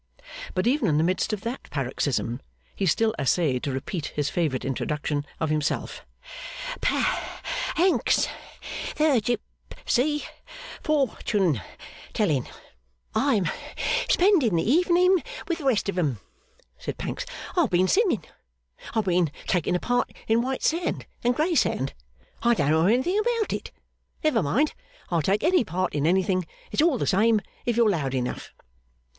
[0.55, 2.41] But even in the midst of that paroxysm,
[2.75, 6.07] he still essayed to repeat his favourite introduction of himself,
[6.81, 7.43] 'Pa
[7.77, 8.27] ancks
[8.95, 9.37] the gi
[9.85, 10.25] ipsy,
[10.83, 11.61] fortune
[12.13, 12.47] telling.'
[13.13, 13.49] 'I am
[14.09, 16.19] spending the evening with the rest of 'em,'
[16.79, 17.23] said Pancks.
[17.55, 18.23] 'I've been singing.
[18.95, 21.93] I've been taking a part in White sand and grey sand.
[22.41, 23.69] I don't know anything about it.
[24.23, 24.73] Never mind.
[25.11, 26.47] I'll take any part in anything.
[26.71, 28.51] It's all the same, if you're loud enough.